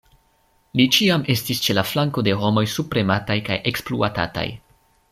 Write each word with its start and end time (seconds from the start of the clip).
Li 0.79 0.85
ĉiam 0.95 1.25
estis 1.33 1.61
ĉe 1.67 1.75
la 1.79 1.83
flanko 1.91 2.23
de 2.29 2.33
homoj 2.45 2.65
subpremataj 2.79 3.39
kaj 3.51 3.59
ekspluatataj. 3.73 4.49